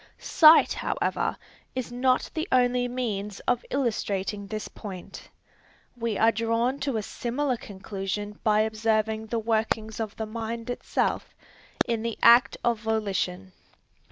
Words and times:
Sight 0.17 0.73
however 0.73 1.37
is 1.75 1.91
not 1.91 2.31
the 2.33 2.47
only 2.51 2.87
means 2.87 3.39
of 3.41 3.63
illustrating 3.69 4.47
this 4.47 4.67
point. 4.67 5.29
We 5.95 6.17
are 6.17 6.31
drawn 6.31 6.79
to 6.79 6.97
a 6.97 7.03
similar 7.03 7.55
conclusion 7.55 8.39
by 8.43 8.61
observing 8.61 9.27
the 9.27 9.37
workings 9.37 9.99
of 9.99 10.15
the 10.15 10.25
mind 10.25 10.71
itself, 10.71 11.35
in 11.85 12.01
the 12.01 12.17
act 12.23 12.57
of 12.63 12.79
volition. 12.79 13.51